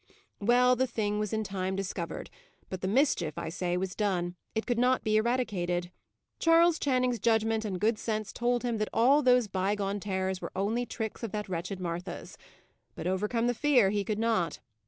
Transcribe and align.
Well, 0.39 0.75
the 0.75 0.87
thing 0.87 1.19
was 1.19 1.31
in 1.31 1.43
time 1.43 1.75
discovered, 1.75 2.31
but 2.69 2.81
the 2.81 2.87
mischief, 2.87 3.37
I 3.37 3.49
say, 3.49 3.77
was 3.77 3.93
done. 3.93 4.35
It 4.55 4.65
could 4.65 4.79
not 4.79 5.03
be 5.03 5.17
eradicated. 5.17 5.91
Charles 6.39 6.79
Channing's 6.79 7.19
judgment 7.19 7.65
and 7.65 7.79
good 7.79 7.99
sense 7.99 8.33
told 8.33 8.63
him 8.63 8.79
that 8.79 8.89
all 8.93 9.21
those 9.21 9.47
bygone 9.47 9.99
terrors 9.99 10.41
were 10.41 10.51
only 10.55 10.87
tricks 10.87 11.21
of 11.21 11.31
that 11.33 11.47
wretched 11.47 11.79
Martha's: 11.79 12.35
but, 12.95 13.05
overcome 13.05 13.45
the 13.45 13.53
fear, 13.53 13.91
he 13.91 14.03
could 14.03 14.17
not. 14.17 14.59